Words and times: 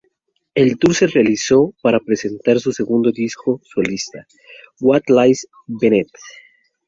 El 0.55 0.79
tour 0.79 0.95
se 0.95 1.05
realizó 1.05 1.75
para 1.83 1.99
presentar 1.99 2.59
su 2.59 2.73
segundo 2.73 3.11
disco 3.11 3.61
solista, 3.63 4.25
What 4.79 5.03
Lies 5.09 5.45
Beneath. 5.67 6.09